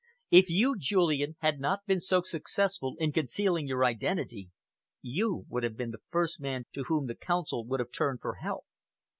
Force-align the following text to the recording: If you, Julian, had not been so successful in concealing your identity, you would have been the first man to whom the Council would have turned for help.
If 0.31 0.49
you, 0.49 0.79
Julian, 0.79 1.35
had 1.41 1.59
not 1.59 1.85
been 1.85 1.99
so 1.99 2.23
successful 2.23 2.95
in 2.97 3.11
concealing 3.11 3.67
your 3.67 3.85
identity, 3.85 4.49
you 5.03 5.45
would 5.47 5.61
have 5.61 5.77
been 5.77 5.91
the 5.91 6.01
first 6.09 6.39
man 6.41 6.65
to 6.73 6.85
whom 6.85 7.05
the 7.05 7.13
Council 7.13 7.67
would 7.67 7.79
have 7.79 7.91
turned 7.91 8.19
for 8.19 8.33
help. 8.41 8.65